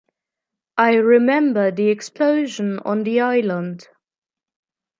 [0.79, 3.87] I remember the explosion on the island.